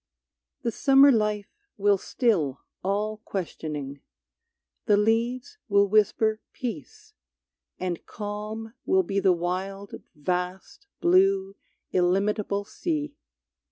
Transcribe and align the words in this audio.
The 0.63 0.71
summer 0.71 1.11
life 1.11 1.53
will 1.77 1.99
still 1.99 2.61
all 2.83 3.17
questioning, 3.17 4.01
The 4.87 4.97
leaves 4.97 5.59
will 5.69 5.87
whisper 5.87 6.39
peace, 6.53 7.13
and 7.79 8.03
calm 8.07 8.73
will 8.83 9.03
be 9.03 9.19
The 9.19 9.31
wild, 9.31 10.01
vast, 10.15 10.87
blue, 11.01 11.55
illimitable 11.91 12.63
sea. 12.65 13.13